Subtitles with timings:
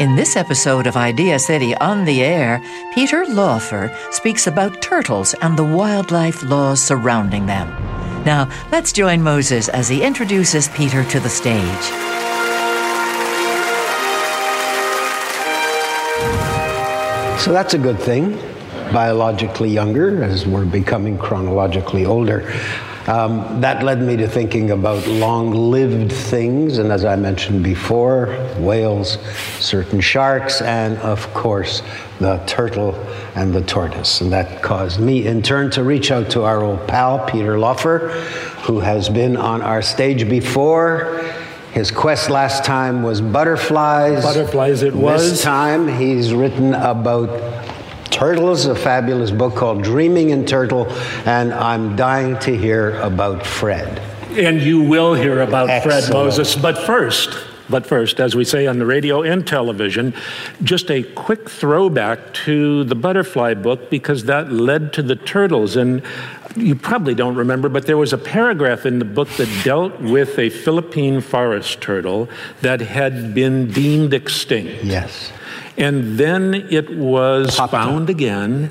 [0.00, 2.62] In this episode of Idea City on the Air,
[2.94, 7.68] Peter Laufer speaks about turtles and the wildlife laws surrounding them.
[8.24, 11.84] Now, let's join Moses as he introduces Peter to the stage.
[17.38, 18.38] So that's a good thing,
[18.94, 22.50] biologically younger as we're becoming chronologically older.
[23.10, 28.26] Um, that led me to thinking about long lived things, and as I mentioned before,
[28.56, 29.18] whales,
[29.58, 31.82] certain sharks, and of course,
[32.20, 32.94] the turtle
[33.34, 34.20] and the tortoise.
[34.20, 38.10] And that caused me, in turn, to reach out to our old pal, Peter Laufer,
[38.62, 41.20] who has been on our stage before.
[41.72, 44.22] His quest last time was butterflies.
[44.22, 45.32] Butterflies, it was.
[45.32, 47.28] This time, he's written about
[48.20, 50.86] Turtles, a fabulous book called Dreaming in Turtle,
[51.24, 53.98] and I'm dying to hear about Fred.
[54.32, 56.04] And you will hear about Excellent.
[56.04, 56.54] Fred Moses.
[56.54, 57.30] But first,
[57.70, 60.12] but first, as we say on the radio and television,
[60.62, 65.76] just a quick throwback to the butterfly book because that led to the turtles.
[65.76, 66.02] And
[66.56, 70.38] you probably don't remember, but there was a paragraph in the book that dealt with
[70.38, 72.28] a Philippine forest turtle
[72.60, 74.84] that had been deemed extinct.
[74.84, 75.32] Yes.
[75.80, 78.70] And then it was Popped found again,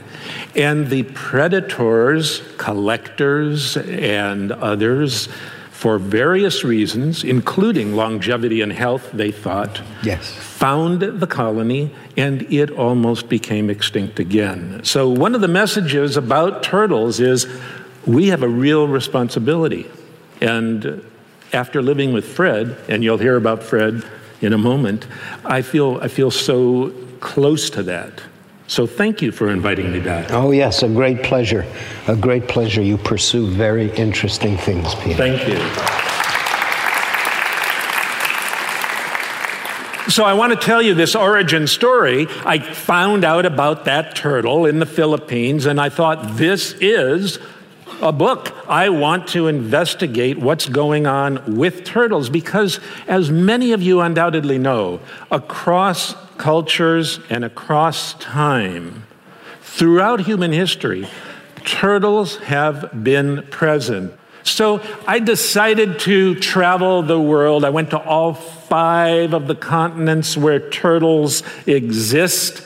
[0.55, 5.27] and the predators, collectors, and others,
[5.71, 10.29] for various reasons, including longevity and health, they thought, Yes.
[10.29, 14.81] found the colony and it almost became extinct again.
[14.83, 17.47] So, one of the messages about turtles is
[18.05, 19.87] we have a real responsibility.
[20.41, 21.01] And
[21.53, 24.03] after living with Fred, and you'll hear about Fred
[24.41, 25.07] in a moment,
[25.43, 28.21] I feel, I feel so close to that.
[28.67, 30.31] So, thank you for inviting me back.
[30.31, 31.65] Oh, yes, a great pleasure.
[32.07, 32.83] A great pleasure.
[32.83, 35.15] You pursue very interesting things, Peter.
[35.15, 35.57] Thank you.
[40.11, 42.27] So, I want to tell you this origin story.
[42.45, 47.39] I found out about that turtle in the Philippines, and I thought, this is
[48.01, 48.55] a book.
[48.67, 54.57] I want to investigate what's going on with turtles because, as many of you undoubtedly
[54.57, 54.99] know,
[55.31, 59.05] across cultures and across time,
[59.61, 61.07] throughout human history,
[61.65, 64.13] turtles have been present.
[64.43, 67.65] So I decided to travel the world.
[67.65, 72.65] I went to all five of the continents where turtles exist.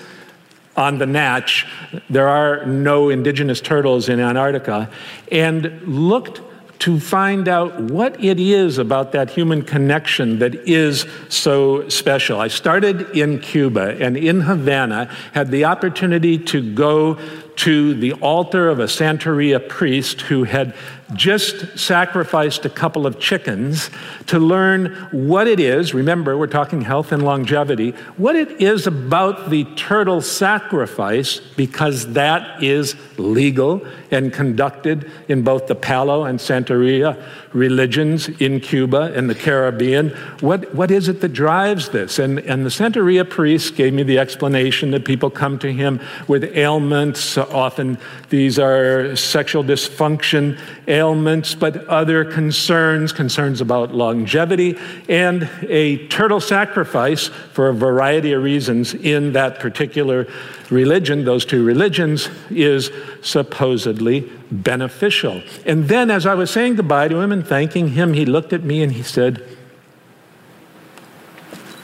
[0.75, 1.67] On the Natch,
[2.09, 4.89] there are no indigenous turtles in Antarctica,
[5.31, 6.41] and looked
[6.79, 12.41] to find out what it is about that human connection that is so special.
[12.41, 17.17] I started in Cuba and in Havana had the opportunity to go
[17.55, 20.73] to the altar of a Santeria priest who had
[21.15, 23.89] just sacrificed a couple of chickens
[24.27, 25.93] to learn what it is.
[25.93, 27.91] Remember, we're talking health and longevity.
[28.17, 35.67] What it is about the turtle sacrifice, because that is legal and conducted in both
[35.67, 37.21] the Palo and Santeria
[37.53, 40.09] religions in Cuba and the Caribbean.
[40.39, 42.17] What, what is it that drives this?
[42.17, 46.43] And, and the Santeria priest gave me the explanation that people come to him with
[46.43, 47.37] ailments.
[47.51, 47.97] Often
[48.29, 54.77] these are sexual dysfunction ailments, but other concerns, concerns about longevity,
[55.09, 60.27] and a turtle sacrifice for a variety of reasons in that particular
[60.69, 62.91] religion, those two religions, is
[63.21, 65.41] supposedly beneficial.
[65.65, 68.63] And then, as I was saying goodbye to him and thanking him, he looked at
[68.63, 69.43] me and he said,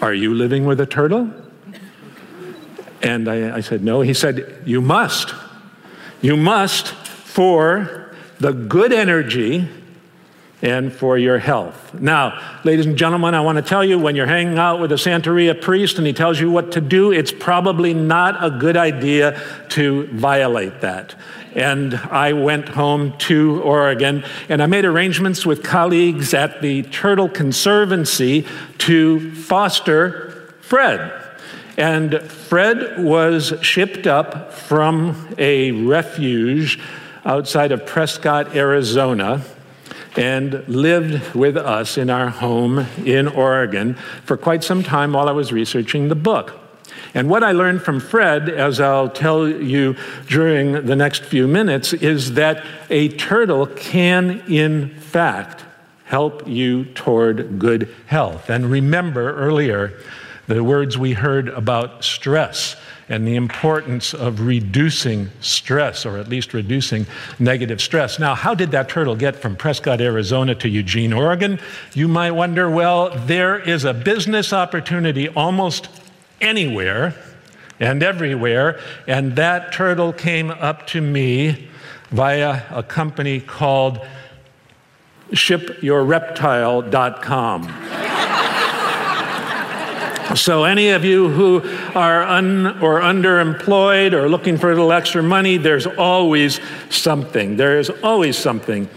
[0.01, 1.31] Are you living with a turtle?
[3.01, 4.01] And I, I said, No.
[4.01, 5.33] He said, You must.
[6.21, 9.67] You must for the good energy
[10.61, 11.93] and for your health.
[11.93, 14.95] Now, ladies and gentlemen, I want to tell you when you're hanging out with a
[14.95, 19.41] Santeria priest and he tells you what to do, it's probably not a good idea
[19.69, 21.15] to violate that.
[21.55, 27.29] And I went home to Oregon and I made arrangements with colleagues at the Turtle
[27.29, 28.45] Conservancy
[28.79, 31.28] to foster Fred.
[31.79, 36.77] And Fred was shipped up from a refuge
[37.23, 39.41] outside of Prescott, Arizona
[40.17, 43.93] and lived with us in our home in Oregon
[44.25, 46.59] for quite some time while I was researching the book.
[47.13, 49.95] And what I learned from Fred, as I'll tell you
[50.27, 55.63] during the next few minutes, is that a turtle can, in fact,
[56.03, 58.49] help you toward good health.
[58.49, 59.97] And remember earlier
[60.49, 62.75] the words we heard about stress
[63.07, 67.05] and the importance of reducing stress, or at least reducing
[67.37, 68.17] negative stress.
[68.17, 71.59] Now, how did that turtle get from Prescott, Arizona to Eugene, Oregon?
[71.93, 75.87] You might wonder well, there is a business opportunity almost
[76.41, 77.13] anywhere
[77.79, 81.67] and everywhere, and that turtle came up to me
[82.09, 83.99] via a company called
[85.31, 88.08] shipyourreptile.com.
[90.35, 91.61] So, any of you who
[91.95, 96.59] are un or underemployed or looking for a little extra money, there's always
[96.89, 97.57] something.
[97.57, 98.87] There is always something.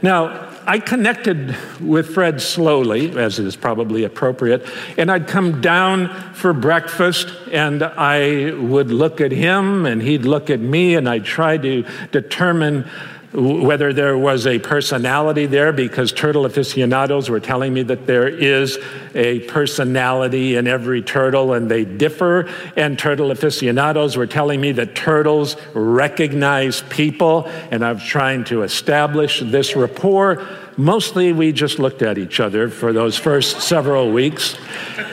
[0.00, 4.66] Now, I connected with Fred slowly, as is probably appropriate,
[4.98, 10.50] and I'd come down for breakfast and I would look at him and he'd look
[10.50, 12.86] at me and I'd try to determine
[13.32, 18.78] whether there was a personality there, because turtle aficionados were telling me that there is
[19.14, 22.48] a personality in every turtle and they differ.
[22.74, 28.62] And turtle aficionados were telling me that turtles recognize people, and I was trying to
[28.62, 30.46] establish this rapport.
[30.78, 34.56] Mostly, we just looked at each other for those first several weeks.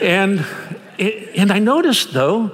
[0.00, 0.42] And,
[0.98, 2.50] and I noticed, though,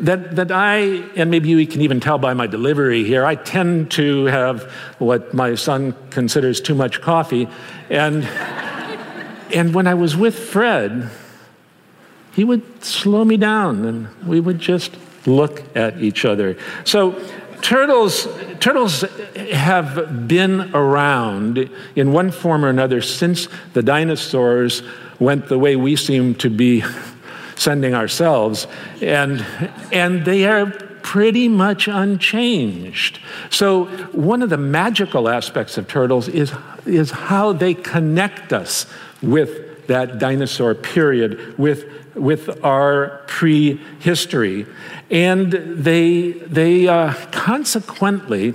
[0.00, 0.78] that, that I,
[1.14, 4.62] and maybe you can even tell by my delivery here, I tend to have
[4.98, 7.48] what my son considers too much coffee.
[7.88, 8.24] And,
[9.54, 11.10] and when I was with Fred,
[12.32, 16.56] he would slow me down and we would just look at each other.
[16.84, 17.20] So,
[17.60, 18.26] turtles,
[18.60, 19.02] turtles
[19.52, 24.82] have been around in one form or another since the dinosaurs
[25.18, 26.80] went the way we seem to be
[27.60, 28.66] sending ourselves,
[29.02, 29.44] and,
[29.92, 30.64] and they are
[31.02, 33.20] pretty much unchanged.
[33.50, 36.52] So, one of the magical aspects of turtles is,
[36.86, 38.86] is how they connect us
[39.20, 41.84] with that dinosaur period, with,
[42.14, 44.66] with our prehistory.
[45.10, 48.54] And they, they uh, consequently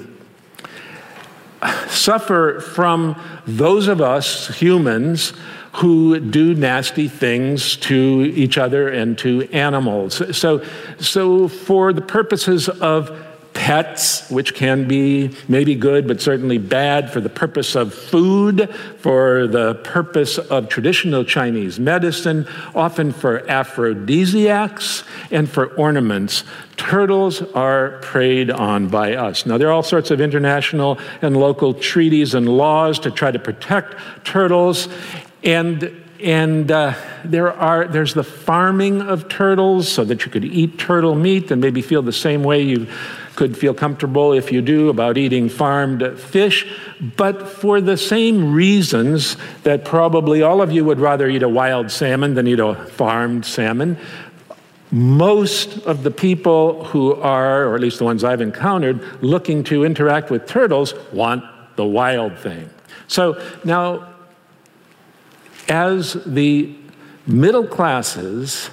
[1.90, 5.34] suffer from those of us humans
[5.76, 10.38] who do nasty things to each other and to animals.
[10.38, 10.64] So,
[11.00, 13.12] so for the purposes of
[13.54, 18.70] pets, which can be maybe good but certainly bad for the purpose of food,
[19.00, 26.44] for the purpose of traditional Chinese medicine, often for aphrodisiacs, and for ornaments.
[26.78, 29.46] Turtles are preyed on by us.
[29.46, 33.40] Now, there are all sorts of international and local treaties and laws to try to
[33.40, 33.96] protect
[34.26, 34.90] turtles,
[35.46, 36.94] and and uh,
[37.24, 41.62] there are there's the farming of turtles so that you could eat turtle meat and
[41.62, 42.88] maybe feel the same way you
[43.36, 46.66] could feel comfortable if you do about eating farmed fish.
[47.18, 51.92] But for the same reasons that probably all of you would rather eat a wild
[51.92, 53.98] salmon than eat a farmed salmon
[54.92, 59.84] most of the people who are or at least the ones i've encountered looking to
[59.84, 61.44] interact with turtles want
[61.76, 62.70] the wild thing.
[63.08, 64.15] So now
[65.70, 66.76] as the
[67.28, 68.70] middle classes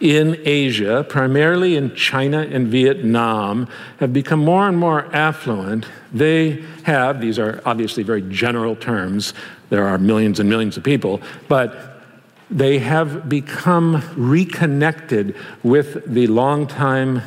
[0.00, 7.20] in Asia, primarily in China and Vietnam, have become more and more affluent, they have,
[7.20, 9.34] these are obviously very general terms,
[9.70, 12.02] there are millions and millions of people, but
[12.50, 17.20] they have become reconnected with the longtime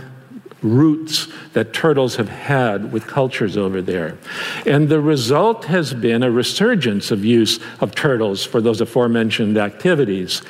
[0.62, 4.18] roots that turtles have had with cultures over there.
[4.66, 10.42] And the result has been a resurgence of use of turtles for those aforementioned activities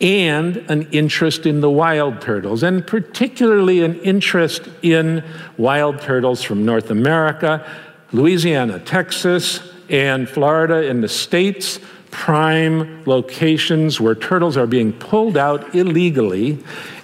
[0.00, 5.24] and an interest in the wild turtles, and particularly an interest in
[5.56, 7.66] wild turtles from North America,
[8.12, 15.74] Louisiana, Texas, and Florida in the States, prime locations where turtles are being pulled out
[15.74, 16.58] illegally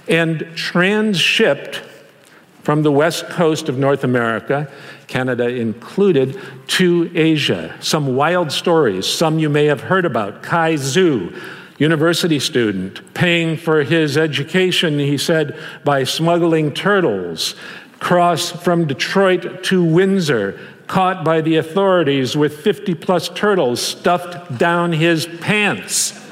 [0.09, 1.87] and transshipped
[2.63, 4.71] from the west coast of North America,
[5.09, 7.77] Canada included, to Asia.
[7.81, 10.43] Some wild stories, some you may have heard about.
[10.43, 11.37] Kai Zhu,
[11.79, 17.57] university student, paying for his education, he said, by smuggling turtles,
[17.99, 24.93] cross from Detroit to Windsor, caught by the authorities with 50 plus turtles stuffed down
[24.93, 26.19] his pants.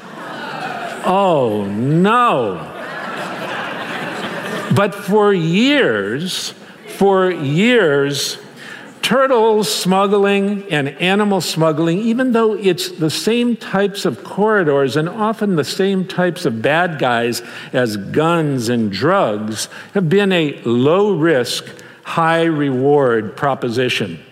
[1.03, 2.80] Oh no.
[4.73, 6.53] But for years,
[6.87, 8.37] for years,
[9.01, 15.55] turtle smuggling and animal smuggling, even though it's the same types of corridors and often
[15.57, 17.41] the same types of bad guys
[17.73, 21.65] as guns and drugs, have been a low risk,
[22.03, 24.23] high reward proposition.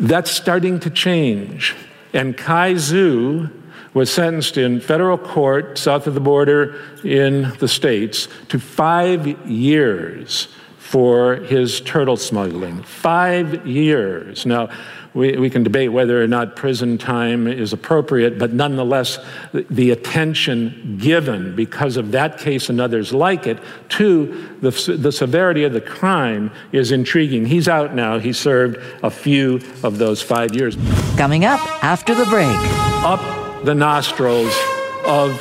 [0.00, 1.74] That's starting to change.
[2.12, 3.50] And Kai Zhu
[3.96, 10.48] was sentenced in federal court south of the border in the States to five years
[10.76, 12.82] for his turtle smuggling.
[12.82, 14.44] Five years.
[14.44, 14.68] Now,
[15.14, 19.18] we, we can debate whether or not prison time is appropriate, but nonetheless,
[19.52, 25.10] the, the attention given because of that case and others like it to the, the
[25.10, 27.46] severity of the crime is intriguing.
[27.46, 28.18] He's out now.
[28.18, 30.76] He served a few of those five years.
[31.16, 32.54] Coming up after the break.
[33.02, 34.56] Up the nostrils
[35.04, 35.36] of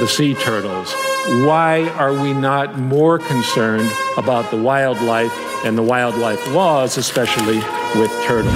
[0.00, 0.92] the sea turtles.
[1.46, 5.32] Why are we not more concerned about the wildlife
[5.64, 7.58] and the wildlife laws, especially
[7.94, 8.52] with turtles?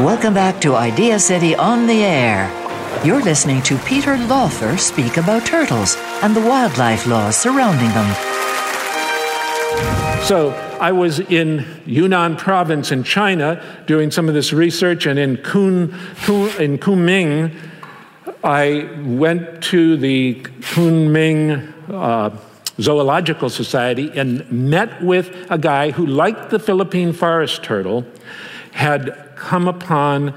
[0.00, 2.50] Welcome back to Idea City on the Air.
[3.04, 5.94] You're listening to Peter Laufer speak about turtles
[6.24, 8.12] and the wildlife laws surrounding them.
[10.24, 15.38] So, I was in Yunnan province in China doing some of this research, and in,
[15.38, 15.90] Kun,
[16.58, 17.54] in Kunming,
[18.44, 22.30] I went to the Kunming uh,
[22.80, 28.04] Zoological Society and met with a guy who, like the Philippine forest turtle,
[28.72, 30.34] had come upon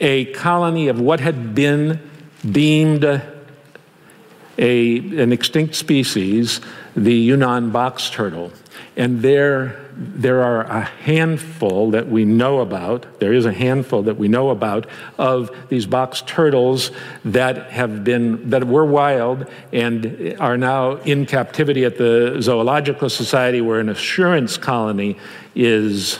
[0.00, 2.00] a colony of what had been
[2.50, 3.22] deemed
[4.58, 6.60] a, an extinct species,
[6.94, 8.52] the Yunnan box turtle.
[8.96, 14.18] And there, there are a handful that we know about, there is a handful that
[14.18, 14.86] we know about
[15.18, 16.90] of these box turtles
[17.24, 23.62] that have been, that were wild and are now in captivity at the Zoological Society
[23.62, 25.16] where an assurance colony
[25.54, 26.18] is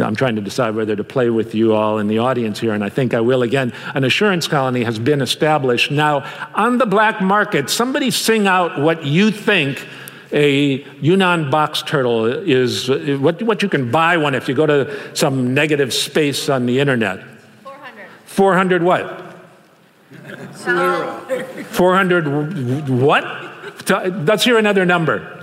[0.00, 2.82] I'm trying to decide whether to play with you all in the audience here, and
[2.82, 3.72] I think I will again.
[3.94, 5.90] An assurance colony has been established.
[5.90, 9.86] Now, on the black market, somebody sing out what you think
[10.32, 15.16] a Yunnan box turtle is what, what you can buy one if you go to
[15.16, 17.24] some negative space on the internet.
[17.62, 18.06] 400.
[18.26, 19.26] 400 what?
[21.70, 23.24] 400 what?
[24.24, 25.39] Let's hear another number.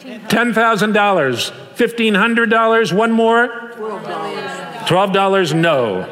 [0.00, 1.52] $10,000.
[1.76, 2.92] $1,500.
[2.92, 3.48] One more?
[3.48, 4.86] $12.
[4.86, 6.04] $12 no.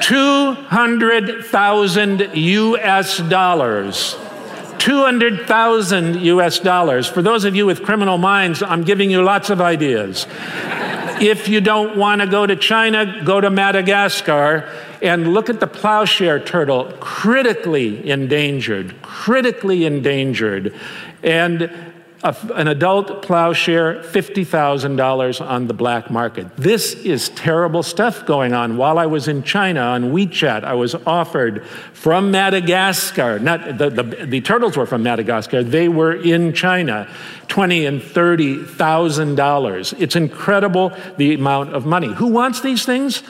[0.00, 4.16] 200,000 US dollars.
[4.78, 7.08] 200,000 US dollars.
[7.08, 10.26] For those of you with criminal minds, I'm giving you lots of ideas.
[11.20, 14.70] if you don't want to go to China, go to Madagascar
[15.02, 20.74] and look at the plowshare turtle, critically endangered, critically endangered.
[21.22, 21.70] And
[22.22, 26.54] an adult plowshare, $50,000 on the black market.
[26.56, 28.76] This is terrible stuff going on.
[28.76, 34.02] While I was in China on WeChat, I was offered from Madagascar, not the, the,
[34.02, 37.08] the turtles were from Madagascar, they were in China,
[37.48, 39.92] twenty and thirty thousand dollars.
[39.98, 42.12] It's incredible the amount of money.
[42.14, 43.22] Who wants these things?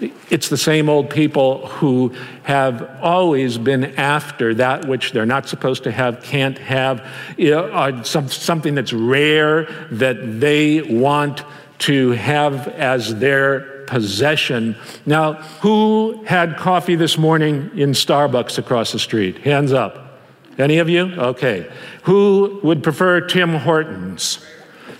[0.00, 5.84] It's the same old people who have always been after that which they're not supposed
[5.84, 11.44] to have, can't have, you know, uh, some, something that's rare that they want
[11.80, 14.76] to have as their possession.
[15.06, 19.38] Now, who had coffee this morning in Starbucks across the street?
[19.38, 20.20] Hands up.
[20.58, 21.12] Any of you?
[21.14, 21.70] Okay.
[22.04, 24.44] Who would prefer Tim Hortons?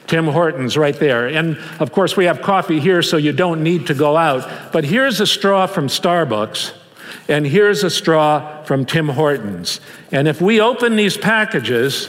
[0.07, 1.27] Tim Hortons right there.
[1.29, 4.73] And of course, we have coffee here, so you don't need to go out.
[4.73, 6.73] But here's a straw from Starbucks,
[7.29, 9.81] and here's a straw from Tim Hortons.
[10.13, 12.09] And if we open these packages,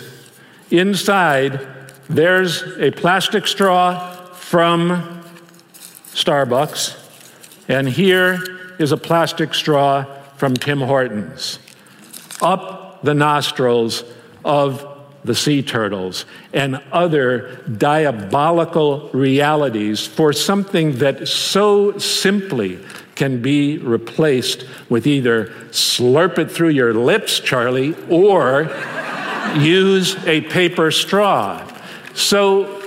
[0.72, 1.68] inside
[2.10, 5.24] there's a plastic straw from
[6.14, 7.02] Starbucks,
[7.68, 8.40] and here
[8.78, 10.06] is a plastic straw
[10.36, 11.60] from Tim Hortons.
[12.42, 14.04] Up the nostrils
[14.44, 14.95] of
[15.26, 22.80] the sea turtles, and other diabolical realities for something that so simply
[23.16, 28.64] can be replaced with either slurp it through your lips, Charlie, or
[29.58, 31.66] use a paper straw.
[32.14, 32.85] So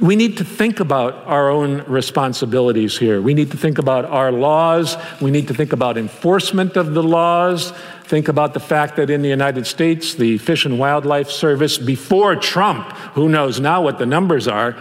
[0.00, 3.22] we need to think about our own responsibilities here.
[3.22, 4.96] We need to think about our laws.
[5.20, 7.72] We need to think about enforcement of the laws.
[8.04, 12.36] Think about the fact that in the United States, the Fish and Wildlife Service, before
[12.36, 14.76] Trump, who knows now what the numbers are,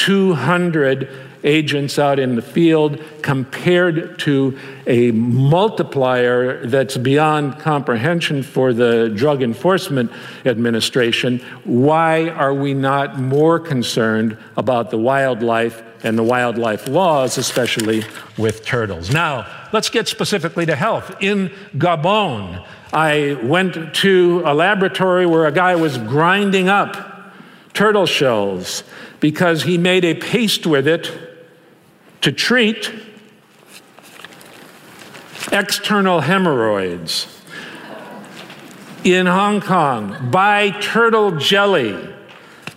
[0.00, 1.10] 200
[1.44, 9.42] agents out in the field compared to a multiplier that's beyond comprehension for the Drug
[9.42, 10.10] Enforcement
[10.46, 11.38] Administration.
[11.64, 18.02] Why are we not more concerned about the wildlife and the wildlife laws, especially
[18.38, 19.12] with turtles?
[19.12, 21.14] Now, let's get specifically to health.
[21.20, 27.09] In Gabon, I went to a laboratory where a guy was grinding up
[27.74, 28.82] turtle shells
[29.20, 31.10] because he made a paste with it
[32.20, 32.92] to treat
[35.52, 37.26] external hemorrhoids.
[39.04, 41.96] In Hong Kong, buy turtle jelly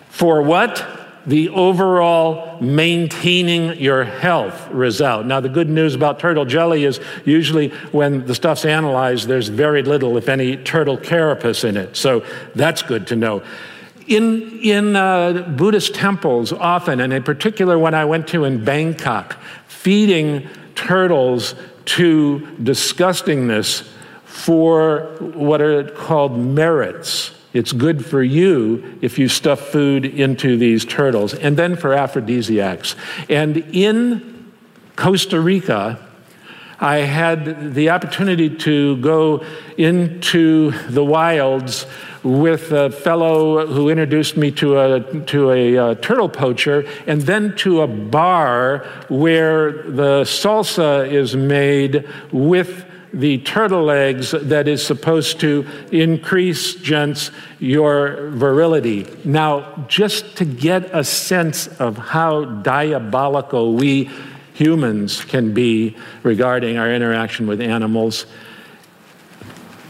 [0.09, 0.85] for what?
[1.25, 5.25] The overall maintaining your health result.
[5.25, 9.83] Now, the good news about turtle jelly is usually when the stuff's analyzed, there's very
[9.83, 11.95] little, if any, turtle carapace in it.
[11.95, 13.41] So that's good to know.
[14.13, 19.41] In, in uh, Buddhist temples, often, and in particular when I went to in Bangkok,
[19.67, 21.55] feeding turtles
[21.85, 23.89] to disgustingness
[24.23, 27.31] for what are called merits.
[27.53, 32.95] It's good for you if you stuff food into these turtles, and then for aphrodisiacs.
[33.29, 34.51] And in
[34.95, 35.97] Costa Rica,
[36.83, 39.45] I had the opportunity to go
[39.77, 41.85] into the wilds
[42.23, 47.55] with a fellow who introduced me to a, to a uh, turtle poacher, and then
[47.57, 55.39] to a bar where the salsa is made with the turtle eggs that is supposed
[55.39, 59.07] to increase, gents, your virility.
[59.23, 64.09] Now, just to get a sense of how diabolical we
[64.53, 68.25] humans can be regarding our interaction with animals,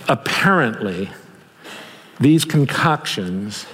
[0.08, 1.10] apparently,
[2.20, 3.66] these concoctions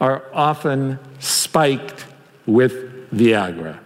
[0.00, 2.06] are often spiked
[2.46, 3.78] with Viagra.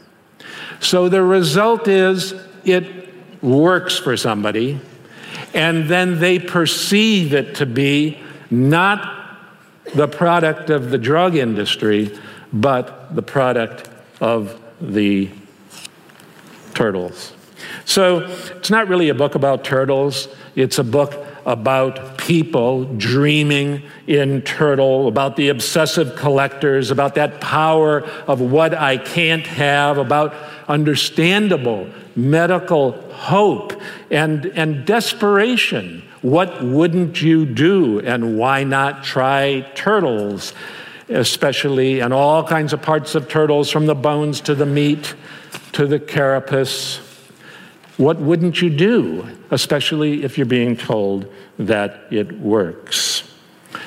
[0.81, 4.81] So the result is it works for somebody,
[5.55, 8.19] and then they perceive it to be
[8.51, 9.39] not
[9.95, 12.17] the product of the drug industry,
[12.53, 13.89] but the product
[14.21, 15.31] of the
[16.83, 17.33] turtles.
[17.85, 21.15] So it's not really a book about turtles, it's a book
[21.47, 28.97] about people dreaming in turtle, about the obsessive collectors, about that power of what I
[28.97, 30.35] can't have, about
[30.67, 36.03] understandable medical hope and, and desperation.
[36.21, 40.53] What wouldn't you do, and why not try turtles?
[41.09, 45.15] Especially, and all kinds of parts of turtles, from the bones to the meat
[45.73, 46.99] to the carapace.
[47.97, 51.27] What wouldn't you do, especially if you're being told
[51.59, 53.29] that it works?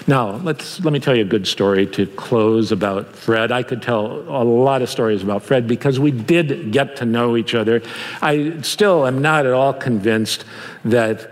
[0.08, 3.52] Now, let's, let me tell you a good story to close about Fred.
[3.52, 7.36] I could tell a lot of stories about Fred because we did get to know
[7.36, 7.82] each other.
[8.22, 10.46] I still am not at all convinced
[10.84, 11.32] that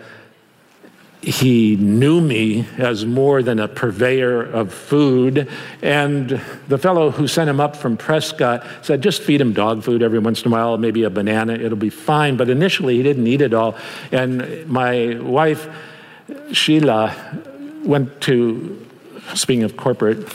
[1.23, 5.49] he knew me as more than a purveyor of food.
[5.81, 10.03] And the fellow who sent him up from Prescott said, just feed him dog food
[10.03, 12.35] every once in a while, maybe a banana, it'll be fine.
[12.35, 13.77] But initially, he didn't eat it all.
[14.11, 15.69] And my wife,
[16.51, 17.15] Sheila,
[17.85, 18.85] went to,
[19.33, 20.27] speaking of corporate,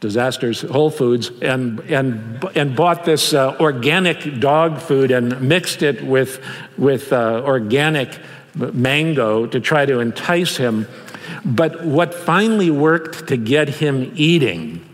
[0.00, 6.02] disasters, Whole Foods, and, and, and bought this uh, organic dog food and mixed it
[6.02, 6.44] with,
[6.76, 8.18] with uh, organic
[8.54, 10.86] mango to try to entice him.
[11.44, 14.84] But what finally worked to get him eating,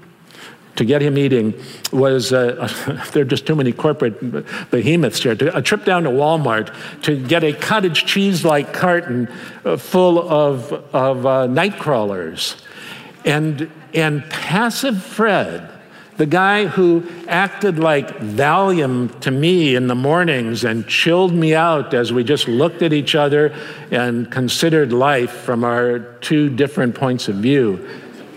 [0.76, 1.54] to get him eating,
[1.92, 2.68] was uh,
[3.12, 5.32] there are just too many corporate behemoths here.
[5.32, 9.28] A trip down to Walmart to get a cottage cheese like carton
[9.64, 12.56] uh, full of, of uh, night crawlers.
[13.24, 15.77] And, and passive Fred
[16.18, 21.94] the guy who acted like Valium to me in the mornings and chilled me out
[21.94, 23.54] as we just looked at each other
[23.92, 27.88] and considered life from our two different points of view.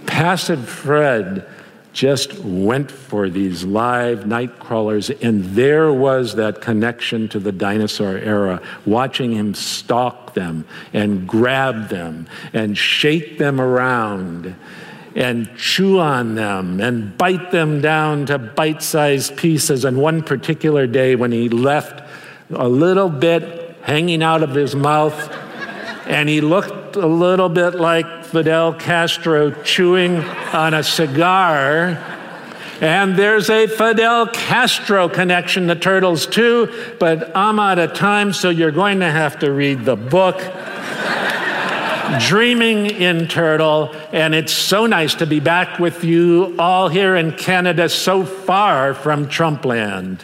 [0.06, 1.48] Passive Fred
[1.92, 8.18] just went for these live night crawlers, and there was that connection to the dinosaur
[8.18, 14.56] era, watching him stalk them and grab them and shake them around
[15.16, 19.86] and chew on them and bite them down to bite sized pieces.
[19.86, 22.02] And one particular day, when he left
[22.52, 25.30] a little bit hanging out of his mouth,
[26.08, 31.98] and he looked a little bit like Fidel Castro chewing on a cigar.
[32.82, 38.50] And there's a Fidel Castro connection to turtles too, but I'm out of time, so
[38.50, 40.38] you're going to have to read the book.
[42.20, 47.32] Dreaming in Turtle, and it's so nice to be back with you all here in
[47.32, 50.22] Canada, so far from Trumpland.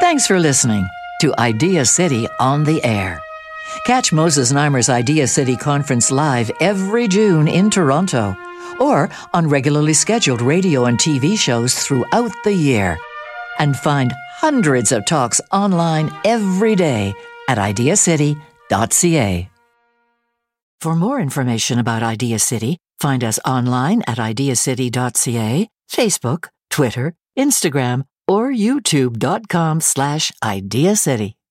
[0.00, 0.88] Thanks for listening
[1.20, 3.20] to Idea City on the Air.
[3.86, 8.36] Catch Moses Znaimer's Idea City Conference live every June in Toronto
[8.80, 12.98] or on regularly scheduled radio and TV shows throughout the year.
[13.58, 17.14] And find hundreds of talks online every day
[17.48, 19.48] at ideacity.ca.
[20.80, 28.50] For more information about Idea City, find us online at ideacity.ca, Facebook, Twitter, Instagram, or
[28.50, 31.36] youtube.com slash ideacity.